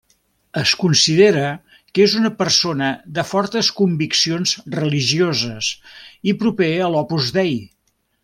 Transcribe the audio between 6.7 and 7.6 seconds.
a l'Opus Dei.